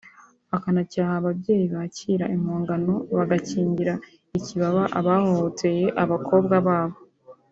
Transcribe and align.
akanacyaha 0.55 1.11
ababyeyi 1.21 1.65
bakira 1.75 2.25
impongano 2.35 2.93
bagakingira 3.17 3.93
ikibaba 4.37 4.83
abahohoteye 4.99 5.85
abakobwa 6.03 6.55
babo 6.67 6.97